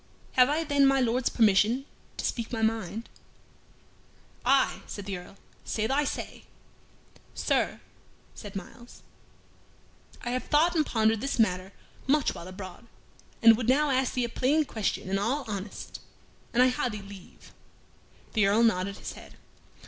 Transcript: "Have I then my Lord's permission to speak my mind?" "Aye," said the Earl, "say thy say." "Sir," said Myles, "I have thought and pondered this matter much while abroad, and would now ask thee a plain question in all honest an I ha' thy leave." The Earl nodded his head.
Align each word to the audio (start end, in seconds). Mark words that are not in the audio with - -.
"Have 0.31 0.49
I 0.49 0.63
then 0.63 0.87
my 0.87 0.99
Lord's 0.99 1.29
permission 1.29 1.85
to 2.17 2.25
speak 2.25 2.51
my 2.51 2.63
mind?" 2.63 3.07
"Aye," 4.43 4.81
said 4.87 5.05
the 5.05 5.15
Earl, 5.15 5.37
"say 5.63 5.85
thy 5.85 6.05
say." 6.05 6.45
"Sir," 7.35 7.79
said 8.33 8.55
Myles, 8.55 9.03
"I 10.23 10.31
have 10.31 10.45
thought 10.45 10.75
and 10.75 10.83
pondered 10.87 11.21
this 11.21 11.37
matter 11.37 11.71
much 12.07 12.33
while 12.33 12.47
abroad, 12.47 12.87
and 13.43 13.55
would 13.55 13.69
now 13.69 13.91
ask 13.91 14.15
thee 14.15 14.23
a 14.25 14.29
plain 14.29 14.65
question 14.65 15.07
in 15.07 15.19
all 15.19 15.45
honest 15.47 15.99
an 16.51 16.61
I 16.61 16.69
ha' 16.69 16.89
thy 16.89 17.01
leave." 17.01 17.53
The 18.33 18.47
Earl 18.47 18.63
nodded 18.63 18.97
his 18.97 19.13
head. 19.13 19.35